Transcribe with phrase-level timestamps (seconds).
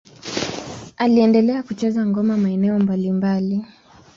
[0.97, 3.65] Aliendelea kucheza ngoma maeneo mbalimbali.